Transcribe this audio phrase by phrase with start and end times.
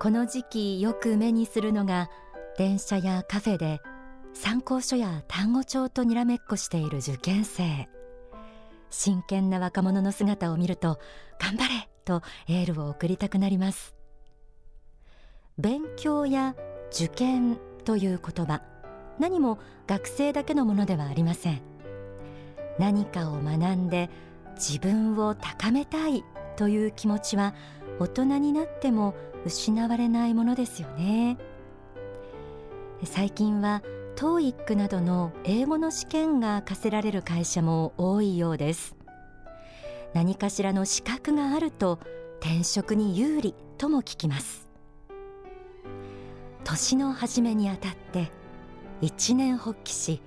[0.00, 2.08] この時期よく目にするのが
[2.56, 3.82] 電車やカフェで
[4.32, 7.86] 参考書や単語帳とにらめっこしている受験生。
[8.88, 10.98] 真剣な若者の姿を見ると
[11.38, 13.94] 頑張れとエールを送りたくなります。
[15.58, 16.56] 勉強や
[16.90, 18.62] 受験という言葉
[19.18, 21.60] 何も学生だけのものではありません。
[22.78, 24.08] 何かを学んで
[24.54, 26.24] 自分を高めたい
[26.56, 27.54] という気持ちは
[27.98, 29.14] 大人になっても
[29.44, 31.38] 失われないものですよね。
[33.04, 33.82] 最近は
[34.16, 38.94] TOEIC などの英語の試験が課せられる会社も多いようです。
[40.12, 42.00] 何かしらの資格があると
[42.40, 44.68] 転職に有利とも聞きます。
[46.64, 48.30] 年の初めにあたって
[49.00, 50.20] 一年発起し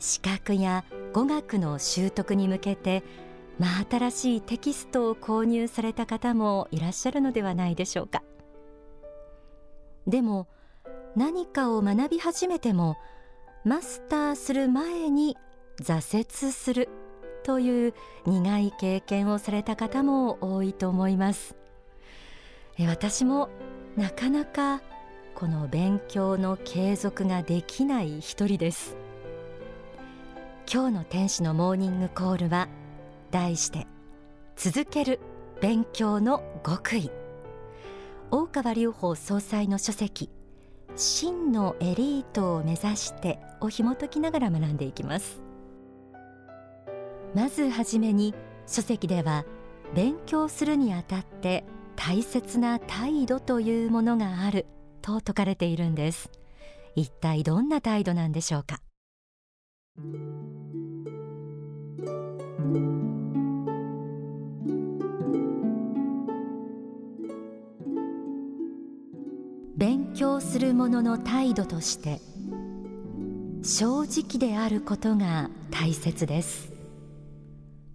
[0.00, 3.02] 資格や語学の習得に向けて
[3.58, 8.22] 真新しいテキストを購入された方もいらっしゃるのではないでしょうか。
[10.08, 10.48] でも
[11.14, 12.96] 何かを学び始めても
[13.64, 15.36] マスターする前に
[15.82, 16.88] 挫折する
[17.44, 17.94] という
[18.26, 21.54] 苦い経験をされた方も多いと思います。
[22.80, 23.50] 私も
[23.96, 24.80] なかなか
[25.34, 28.96] この勉強の継続ができない一人です。
[30.72, 32.68] 今日の天使のモーニングコールは
[33.30, 33.86] 題して
[34.56, 35.20] 続ける
[35.60, 37.10] 勉強の極意。
[38.30, 40.28] 大川隆法総裁の書籍
[40.96, 45.40] 真のエリートを目指してを紐解きながら学んでいきます。
[47.34, 48.34] まずはじめに
[48.66, 49.46] 書籍では
[49.94, 51.64] 勉強するにあたって
[51.96, 54.66] 大切な態度というものがある
[55.00, 56.30] と説かれているんです。
[56.96, 58.80] 一体どんな態度なんでしょうか？
[69.78, 72.20] 勉強する者の態度として
[73.62, 76.72] 正直であることが大切です。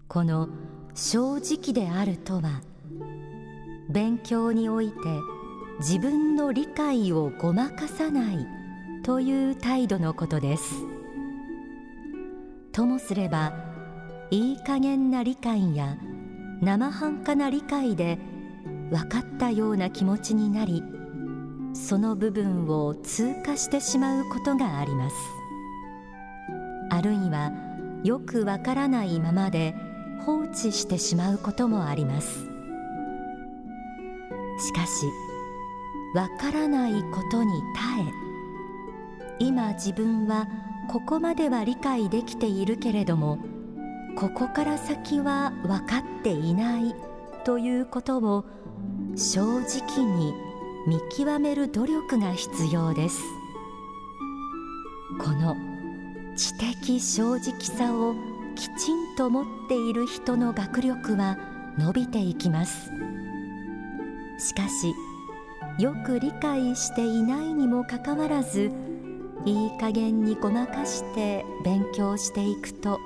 [0.08, 0.48] この
[0.96, 2.62] 正直であるとは
[3.90, 4.96] 勉強において
[5.80, 8.48] 自分の理解をごまかさない
[9.04, 10.86] という態度のことです。
[12.72, 13.52] ともすれば
[14.32, 15.98] いい加減な理解や
[16.62, 18.20] 生半可な理解で
[18.90, 20.82] 分かったような気持ちになり
[21.74, 25.16] その部分を通過してしまうことがあります。
[26.90, 27.52] あるいは
[28.04, 29.76] よくわからないままで
[30.26, 32.54] 放置してしまうこともあります。
[34.58, 35.06] しかし
[36.14, 38.14] わからないことに耐え
[39.40, 40.48] 今自分は
[40.90, 43.40] ここまでは理解できているけれども
[44.16, 46.96] ここから先は分かっていない
[47.44, 48.46] ということを
[49.16, 50.34] 正直に
[50.86, 53.24] 見極める努力が必要です。
[55.20, 55.56] この
[56.36, 58.16] 知的正直さを
[58.56, 61.38] きちんと持っている人の学力は
[61.78, 62.90] 伸びていきます。
[64.40, 64.94] しかし
[65.80, 68.72] よく理解していないにもかかわらず
[69.46, 73.00] いい加減にごまかして勉強していくと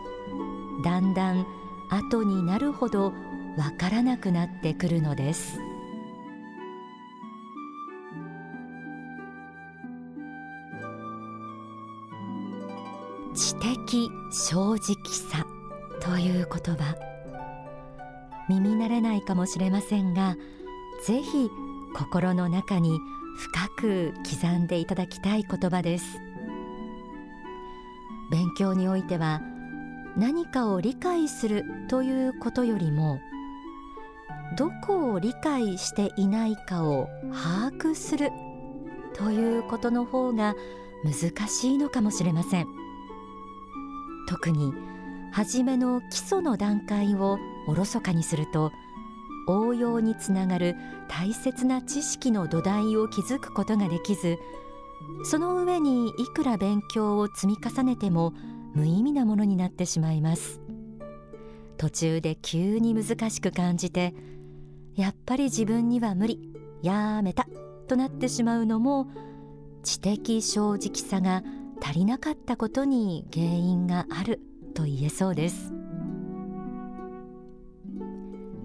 [0.83, 1.45] だんだん
[1.89, 3.13] 後になるほど
[3.57, 5.66] わからなくなってくるのです。
[13.37, 15.45] 知的正直さ
[16.01, 16.95] という言葉。
[18.49, 20.35] 耳慣れないかもしれませんが
[21.05, 21.49] ぜひ
[21.95, 22.97] 心の中に
[23.37, 26.19] 深く刻んでいただきたい言葉です。
[28.31, 29.41] 勉強においては
[30.17, 33.19] 何かを理解するということよりも
[34.57, 38.31] どこを理解していないかを把握する
[39.13, 40.55] ということの方が
[41.03, 42.86] 難しいのかもしれません。
[44.27, 44.73] 特に
[45.31, 48.71] 初めの基礎の段階をおろそかにすると
[49.47, 50.75] 応用につながる
[51.07, 54.37] 大切な知識の土台を築くことができず
[55.23, 58.33] その上にいくら勉強を積み重ねても
[58.73, 60.61] 無意味なものになってしまいます。
[61.77, 64.13] 途中で急に難しく感じて
[64.95, 66.51] やっぱり自分には無理
[66.81, 67.47] やめた
[67.87, 69.07] となってしまうのも
[69.83, 71.43] 知的正直さが
[71.81, 74.41] 足りなかったことに原因がある
[74.73, 75.73] と言えそうです。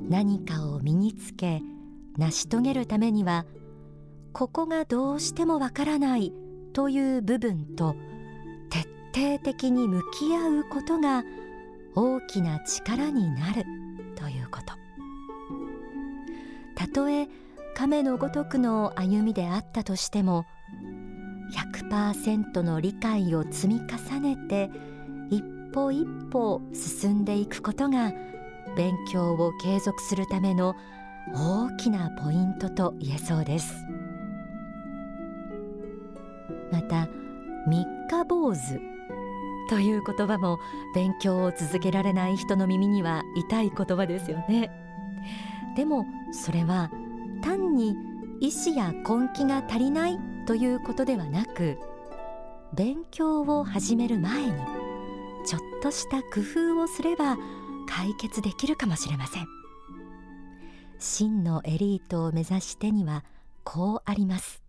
[0.09, 1.63] 何かを身につけ
[2.19, 3.47] 成し遂げるためには
[4.33, 6.33] ここがどうしてもわからない
[6.73, 7.95] という部分と
[8.71, 8.81] 徹
[9.15, 11.25] 底的に向き合うことが
[11.95, 13.65] 大きな力になる
[14.17, 14.75] ということ。
[16.75, 17.29] たとえ
[17.75, 20.45] 亀のごとくの歩みであったとしても
[21.93, 24.71] 100%の理解を積み重ねて
[25.29, 25.45] 一
[25.75, 28.13] 歩一歩進んでいくことが
[28.77, 30.75] 勉強を継続するための
[31.35, 33.75] 大きなポイントと言えそうです。
[36.71, 37.07] また
[37.67, 38.81] 三日坊主
[39.69, 40.59] という言葉も
[40.95, 44.71] 勉強を続けられない人の耳には痛い言葉ですよね。
[45.77, 46.91] でもそれは
[47.43, 47.95] 単に
[48.41, 51.79] 意志や根気が足りないということではなく
[52.75, 54.53] 勉強を始める前に
[55.45, 57.37] ちょっとした工夫をすれば
[57.89, 59.47] 解決できるかもしれません。
[60.99, 63.25] 真のエリートを目指してには
[63.65, 64.62] こうあります。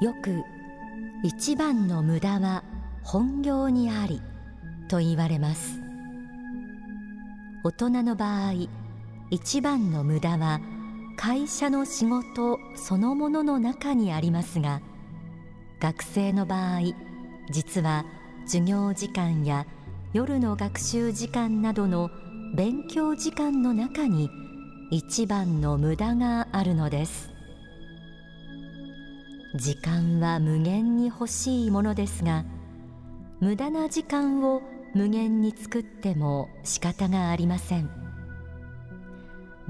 [0.00, 0.44] よく
[1.24, 2.62] 一番の無駄は
[3.02, 4.22] 本業にあり
[4.88, 5.80] と言われます。
[7.64, 8.52] 大人の場合
[9.30, 10.60] 一番の無駄は
[11.16, 14.80] 会社の仕事そのものの中にありますが
[15.80, 16.80] 学生の場合
[17.50, 18.04] 実は
[18.46, 19.66] 授業時間や
[20.12, 22.10] 夜の学習時間などの
[22.54, 24.30] 勉強時間の中に
[24.90, 27.37] 一番の無駄があるのです。
[29.54, 32.44] 時間は無限に欲しいものですが
[33.40, 34.62] 無駄な時間を
[34.94, 37.90] 無限に作っても仕方がありません。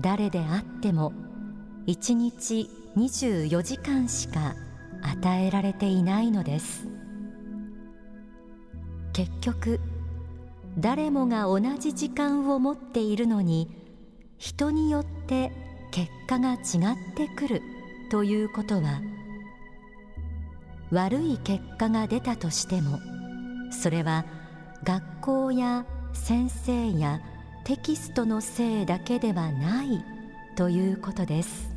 [0.01, 1.13] 誰であっても
[1.87, 4.55] 1日24時間しか
[5.03, 6.89] 与えられていないのです。
[9.13, 9.81] 結局
[10.79, 13.69] 誰もが同じ時間を持っているのに
[14.39, 15.53] 人によって
[15.91, 16.59] 結果が違っ
[17.17, 17.63] てくる
[18.11, 19.01] ということは
[20.91, 22.99] 悪い結果が出たとしても
[23.71, 24.25] それは
[24.85, 27.21] 学校や先生や
[27.65, 30.05] テキストのせいだけではない
[30.57, 31.71] ということです。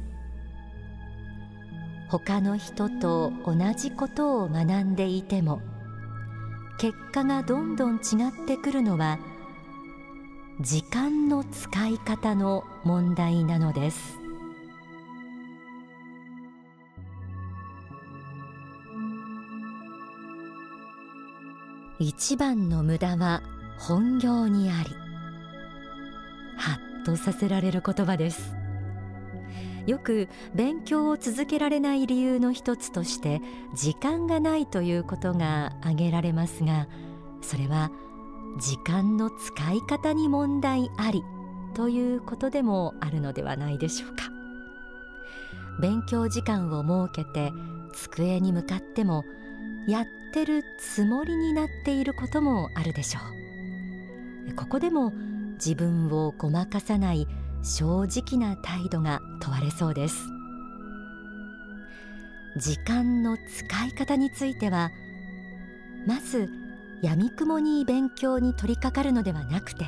[2.09, 5.61] 他の人と同じことを学んでいても
[6.77, 9.17] 結果がどんどん違ってくるのは
[10.59, 14.20] 時間の使い方の問題なのです。
[22.01, 23.43] 一番の無駄は
[23.77, 24.89] 本業にあり
[26.57, 28.55] はっとさせられる言葉です。
[29.85, 33.39] よく勉強を続けられない理由の一つとして
[33.75, 36.87] 時間がないということが挙げられますが
[37.41, 37.91] それは
[38.59, 41.23] 時間の使い方に問題あり
[41.75, 44.23] ということでもあるのではないでしょうか。
[45.79, 46.81] 勉強時間を
[47.11, 47.51] 設けて
[47.93, 49.23] 机に向かっても
[49.87, 53.19] やってるつもりになっていることもあるでしょ
[54.49, 54.55] う。
[54.55, 55.11] ここでも
[55.55, 57.27] 自分をごまかさない
[57.63, 60.15] 正直な態度が問われそうです。
[62.57, 64.91] 時間の使い方については
[66.05, 66.49] まず
[67.01, 69.85] やみくもに勉強に取り掛かるのではなくて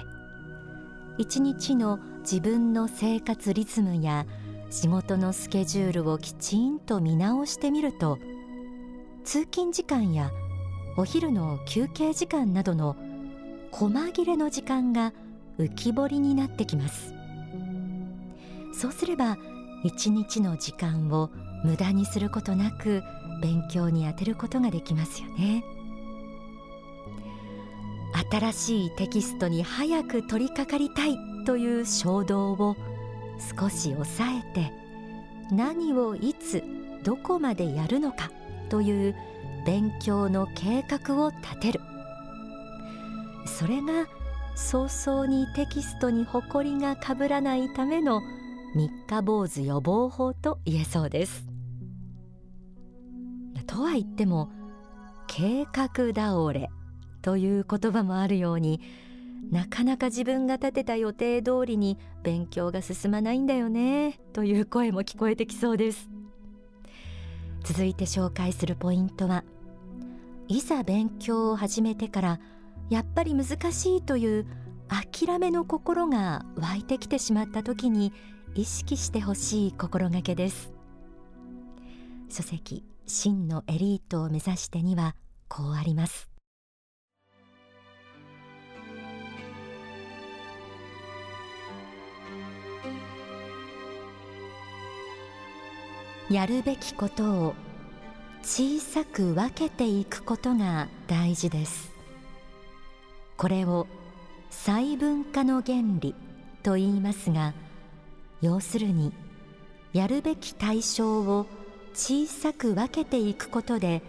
[1.18, 4.26] 一日の自分の生活リズムや
[4.70, 8.18] 仕事のスケジュールをきちんと見直してみると
[9.24, 10.32] 通勤時間や
[10.98, 12.96] お昼の休憩時間などの
[13.72, 15.14] 細切れの時間が
[15.58, 17.14] 浮き彫りになってきます。
[18.74, 19.38] そうすれば
[19.84, 21.30] 一日の時間を
[21.64, 23.02] 無駄にすることなく
[23.42, 25.64] 勉強に充てることができますよね。
[28.32, 32.76] 新しいテキストに早く取り掛かりたいという衝動を
[33.60, 34.72] 少し抑えて
[35.52, 36.64] 何をいつ
[37.04, 38.32] どこまでやるのか
[38.74, 39.16] という
[39.68, 41.80] 勉強の計画を立てる。
[43.46, 44.08] それが
[44.56, 48.24] 早々にテキストに誇りがかぶらないための
[48.74, 51.46] 三日坊主予防法と言えそうです。
[53.68, 54.50] とは言っても
[55.28, 56.72] 計画倒れ
[57.22, 58.82] という言葉もあるように
[59.52, 66.13] なかなか自分が立てた予定通りに勉強が進まないんだよねという声も聞こえてきそうです。
[67.64, 69.44] 続いて紹介するポイントは
[70.48, 72.40] いざ勉強を始めてから
[72.90, 74.46] やっぱり難しいという
[74.88, 78.14] 諦めの心が湧いてきてしまった時に
[78.54, 80.74] 意識してほしい心がけです。
[82.30, 85.16] 書籍真のエリートを目指してには
[85.48, 86.33] こうあります。
[96.34, 97.56] やるべきことを
[98.42, 101.92] 小さく分けていくことが大事です。
[103.38, 103.86] これを
[104.50, 106.16] 細分化の原理
[106.64, 107.54] と言いますが
[108.42, 109.14] 要するに
[109.94, 111.46] やるべき対象を
[111.94, 114.02] 小さく分けていくことで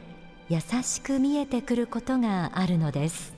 [0.49, 3.35] 優しく見えてくることがあるのです。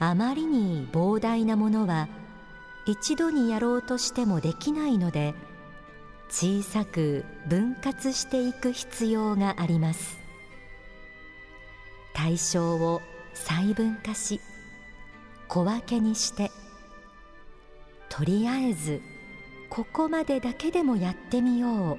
[0.00, 2.08] あまりに膨大なものは
[2.84, 5.34] 一度にやろうとしてもできないので
[6.28, 10.18] 小さく分割していく必要があります。
[12.14, 13.02] 対象を
[13.34, 14.40] 細分化し
[15.48, 16.50] 小分けにして
[18.08, 19.02] とりあえず
[19.68, 21.98] ここまでだけでもやってみよう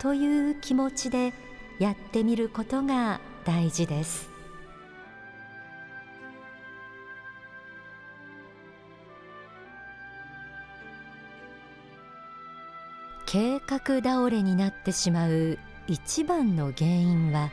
[0.00, 1.34] という気持ちで
[1.78, 4.35] やってみることが大事です。
[13.36, 17.50] 計画倒れになってしまう一番の原因は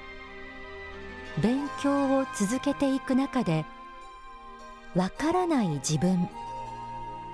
[1.42, 3.66] 勉強を続けていく中で
[4.96, 6.30] わからない自分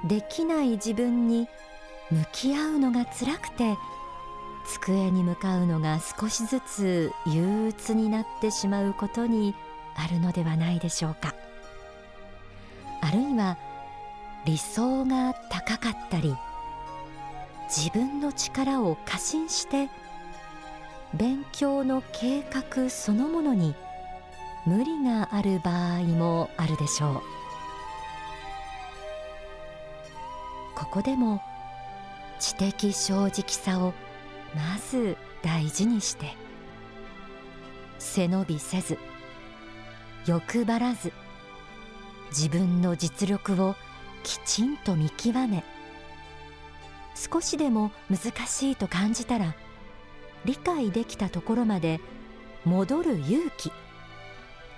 [0.08, 1.48] できない自分に
[2.10, 3.78] 向き合うのが辛くて
[4.66, 9.54] 机に向かうのが少しずつ憂鬱になってしまうことに
[9.96, 11.36] あるのではないでしょうか。
[13.02, 13.60] あるいは
[14.48, 16.36] 理想が高かったり
[17.70, 19.90] 自分の力を過信して
[21.14, 23.76] 勉強の計画そのものに
[24.66, 27.22] 無理がある場合もあるでしょう。
[30.76, 31.42] ここでも
[32.40, 33.94] 知的正直さを
[34.56, 36.36] まず大事にして
[38.00, 38.98] 背伸びせず
[40.26, 41.12] 欲張らず
[42.30, 43.76] 自分の実力を
[44.24, 45.64] きちんと見極め
[47.20, 49.54] 少しでも難しいと感じたら
[50.46, 52.00] 理解できたところまで
[52.64, 53.72] 戻る勇気。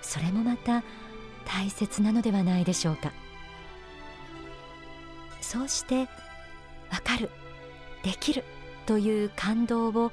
[0.02, 0.84] それもまた
[1.46, 3.12] 大切なのではないでしょうか。
[5.40, 6.08] そうして
[6.92, 7.30] わかる。
[8.04, 8.44] できる。
[8.88, 10.12] という感動を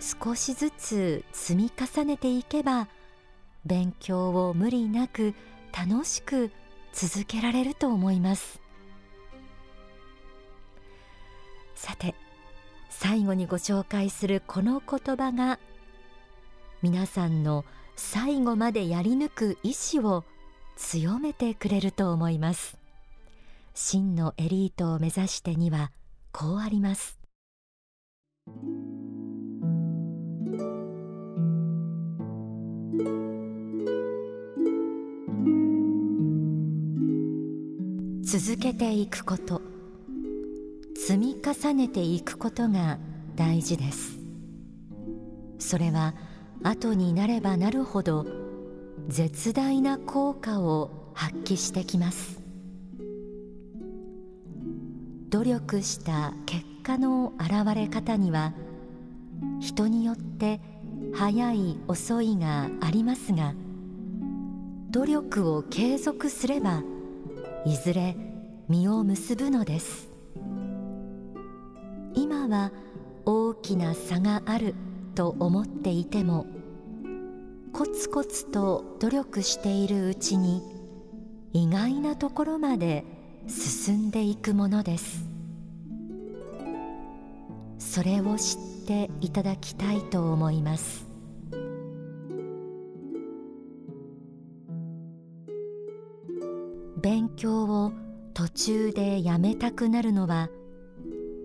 [0.00, 2.88] 少しずつ積み重ねていけば
[3.64, 5.34] 勉強を無理なく
[5.72, 6.50] 楽しく
[6.92, 8.63] 続けられると思います。
[11.84, 12.14] さて
[12.88, 15.58] 最後にご紹介するこの言葉が
[16.80, 20.24] 皆さんの最後までやり抜く意志を
[20.76, 22.78] 強めてくれると思います。
[23.74, 25.92] 真のエリートを目指してには
[26.32, 27.18] こうあります。
[38.22, 39.73] 続けていくこと。
[40.96, 42.98] 積み重ねていくことが
[43.34, 44.18] 大事です。
[45.58, 46.14] それは
[46.62, 48.26] 後になればなるほど
[49.08, 52.40] 絶大な効果を発揮してきます。
[55.30, 58.52] 努力した結果の現れ方には
[59.60, 60.60] 人によって
[61.12, 63.54] 早い遅いがありますが
[64.90, 66.84] 努力を継続すれば
[67.66, 68.16] いずれ
[68.68, 70.13] 実を結ぶのです。
[72.54, 72.70] は
[73.26, 74.76] 大きな差がある
[75.16, 76.46] と思っていても
[77.72, 80.62] コツコツと努力しているうちに
[81.52, 83.04] 意外なところまで
[83.48, 85.28] 進んでいくものです。
[87.78, 91.06] それを知っていただきたいと思います。
[97.02, 97.92] 勉強を
[98.32, 100.48] 途中でやめたくなるのは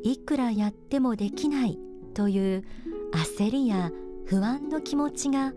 [0.03, 1.77] いくらやってもできない
[2.13, 2.63] という
[3.13, 3.91] 焦りや
[4.25, 5.53] 不安の気持ちが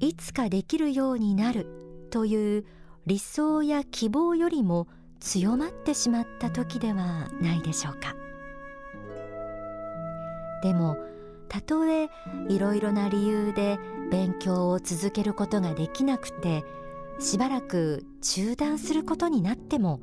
[0.00, 1.66] いつかできるようになる
[2.10, 2.64] という
[3.06, 4.88] 理想や希望よりも
[5.20, 8.14] 強まってしまった時ではないでしょうか。
[10.62, 10.96] でも
[11.48, 12.08] たとえ
[12.48, 13.78] いろいろな理由で
[14.10, 16.64] 勉強を続けることができなくて
[17.18, 20.00] しばらく中断することになっても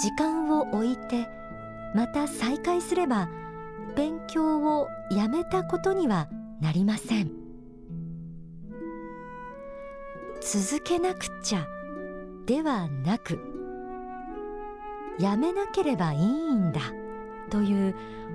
[0.00, 1.28] 時間を置いて
[1.94, 3.28] また再開すれば
[3.94, 6.28] 勉強をやめたことには
[6.60, 7.30] なりません。
[10.40, 11.66] 続けなくちゃ
[12.46, 13.38] ではなく
[15.18, 16.80] やめなければいいんだ
[17.48, 17.94] という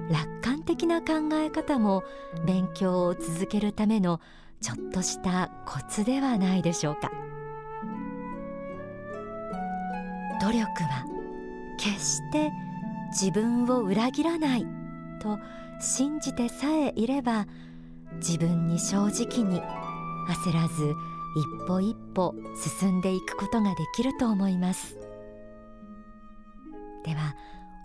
[0.10, 2.04] 楽観的な考え方も
[2.46, 4.22] 勉強を続けるための
[4.62, 7.12] ちょっとしたコツではないでしょうか。
[10.40, 11.04] 努力は
[11.78, 12.52] 決して
[13.10, 14.66] 自分を裏切らない
[15.20, 15.40] と
[15.80, 17.48] 信じてさえいれば
[18.16, 19.62] 自分に正直に
[20.28, 20.94] 焦らず
[21.36, 22.34] 一歩一歩
[22.80, 24.98] 進んでいくことができると思います。
[27.04, 27.36] では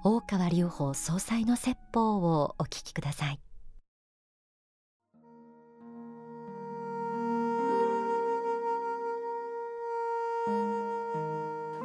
[0.05, 3.42] 大川隆法総裁の説法をお聞きください。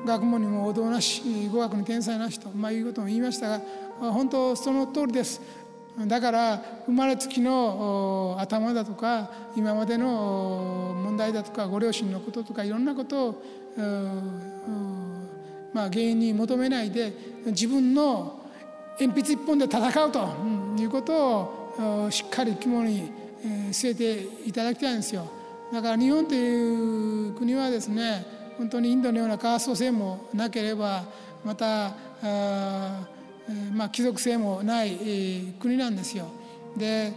[0.07, 1.21] 学問にも王道なし
[1.51, 3.61] 語学に天才なしと、まあ、いうことも言いましたが
[3.99, 5.41] 本当その通りです
[6.05, 13.43] だから生まれつきの頭だとか今までの問題だとかご両親のこととかいろんなことを
[15.73, 17.13] まあ、原因に求めないで
[17.45, 18.41] 自分の
[18.99, 20.35] 鉛筆一本で戦うと
[20.79, 23.11] いうことをしっかり肝に
[23.69, 25.27] 据えていただきたいんですよ。
[25.71, 28.25] だから日本という国はですね
[28.57, 31.03] 本当にインドのようなカースト制もなければ
[31.43, 31.93] またあ、
[33.73, 36.25] まあ、貴族性もない国なんですよ。
[36.75, 37.13] で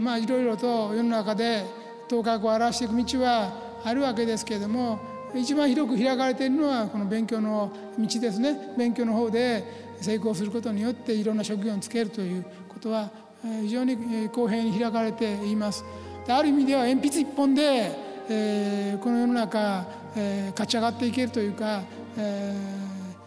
[0.00, 1.64] まあいろいろと世の中で
[2.08, 4.98] 頭角を表していく道はあるわけですけれども
[5.34, 9.64] 一番広く開かれているのはこの勉強の道ですね勉強の方で
[10.00, 13.10] 成功することによっていろんな職業につけるということは
[13.42, 15.84] 非常に公平に開かれています。
[16.26, 17.90] ある意味では鉛筆一本で、
[18.28, 21.82] えー、この世の中、えー、勝ち上がっていけるというか、
[22.16, 22.56] え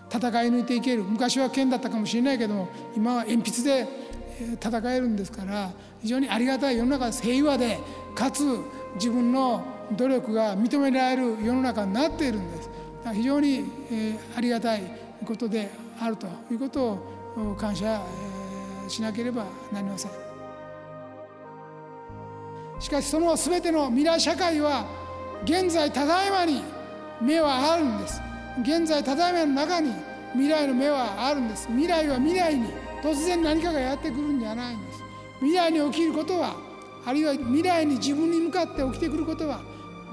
[0.09, 1.03] ー、戦い抜いていける。
[1.03, 3.87] 昔は剣だったかもしれないけども今は鉛筆で
[4.61, 6.77] 戦えるんですから非常にありがたい。
[6.77, 7.79] 世の中平和で
[8.15, 8.43] かつ
[8.95, 9.63] 自分の
[9.95, 12.69] 努力が認められる世の中になっているんです。
[13.13, 14.83] 非常に、えありがたい
[15.25, 16.99] ことであるということ
[17.37, 18.01] を感謝、
[18.89, 20.26] しなければなりません。
[22.79, 24.85] しかしその全ての未来社会は
[25.43, 26.63] 現在ただいまに
[27.21, 28.21] 目はあるんです。
[28.61, 29.91] 現在ただいまの中に
[30.33, 31.67] 未来の目はあるんです。
[31.67, 32.69] 未来は未来に
[33.01, 35.03] 突然何かがやってくるんじゃないんです。
[35.39, 36.55] 未来に起きることは
[37.05, 39.61] あるいは未来に自分に向かって起きてくることは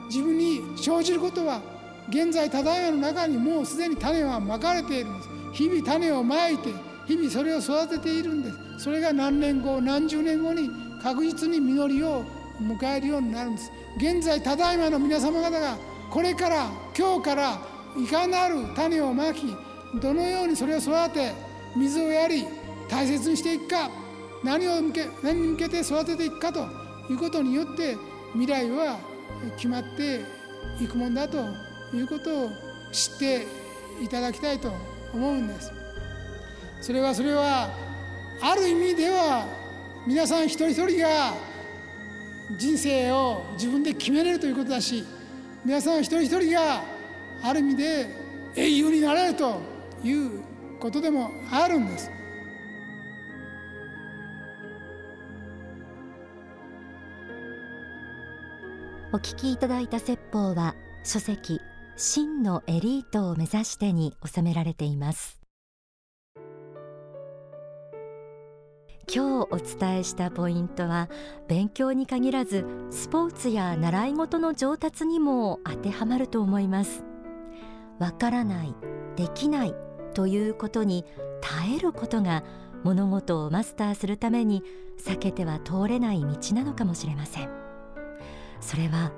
[0.07, 1.61] 自分に生じることは
[2.09, 5.29] 現在ただいまの中にもうすでに種はまかれているんです。
[5.53, 6.70] 日々種をまいて
[7.07, 8.85] 日々それを育てているんです。
[8.85, 10.70] それが何年後何十年後に
[11.03, 12.24] 確実に実りを
[12.61, 13.73] 迎えるようになるんです。
[13.97, 15.77] 現在ただいまの皆様方が
[16.11, 17.59] これから今日から
[17.97, 19.57] いかなる種をまき
[20.01, 21.33] どのようにそれを育て
[21.77, 22.47] 水をやり
[22.88, 23.90] 大切にしていくか
[24.43, 26.67] 何を向け何に向けて育てていくかと
[27.11, 27.97] いうことによって
[28.33, 28.99] 未来は
[29.57, 30.21] 決まって
[30.83, 31.38] いくもんだと
[31.95, 32.51] いうことを
[32.93, 33.47] 知って
[34.03, 34.73] いただきたいと
[35.12, 35.73] 思うんです。
[36.81, 37.71] それはそれは
[38.43, 39.47] ある意味では
[40.07, 41.35] 皆さん一人一人が
[42.59, 45.04] 人生を自分で決めれるということだし
[45.64, 46.83] 皆さん一人一人が
[47.42, 48.07] ある意味で
[48.57, 49.61] 英雄になれると
[50.02, 50.42] いう
[50.78, 52.11] ことでもあるんです。
[59.12, 61.61] お聞きいただいた説法は書籍
[61.96, 65.43] 真のエリートを目指してに収められています。
[69.14, 71.09] 今日お伝えしたポイントは
[71.46, 77.05] 勉強に限らずスポーツや習い事の上達にも当てはまると思います。
[78.00, 78.74] わからない
[79.14, 79.74] できない
[80.14, 81.05] ということに
[81.40, 82.42] 耐えることが
[82.83, 84.64] 物事をマスターするために
[84.98, 87.48] 避けては通れない道なのかもしれません。
[88.61, 89.12] それは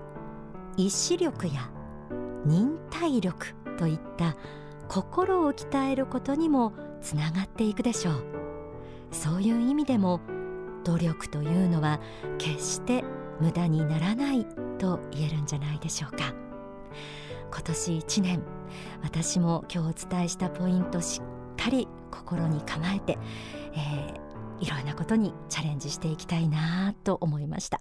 [0.76, 1.70] 意志力や
[2.44, 4.36] 忍耐力といった
[4.88, 8.45] 心を鍛えることにもつながっていくでしょう。
[9.16, 10.20] そういう意味でも
[10.84, 12.00] 努力というのは
[12.38, 13.02] 決して
[13.40, 14.44] 無駄にならない
[14.78, 16.34] と言えるんじゃないでしょうか
[17.50, 18.42] 今年1年
[19.02, 23.18] 私も今日お伝えしたポイントしっかり心に構えて、
[23.72, 27.80] えー、いろんなことにチャレンジしていきたいなと思いました。